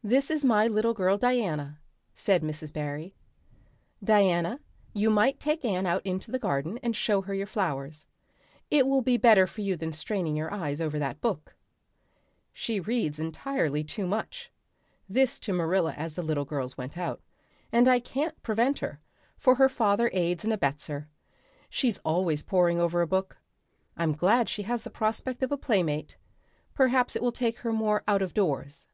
[0.00, 1.80] "This is my little girl Diana,"
[2.14, 2.72] said Mrs.
[2.72, 3.14] Barry.
[4.02, 4.58] "Diana,
[4.94, 8.06] you might take Anne out into the garden and show her your flowers.
[8.70, 11.56] It will be better for you than straining your eyes over that book.
[12.54, 14.50] She reads entirely too much"
[15.16, 17.20] this to Marilla as the little girls went out
[17.70, 19.00] "and I can't prevent her,
[19.36, 21.10] for her father aids and abets her.
[21.68, 23.36] She's always poring over a book.
[23.94, 26.16] I'm glad she has the prospect of a playmate
[26.72, 28.88] perhaps it will take her more out of doors."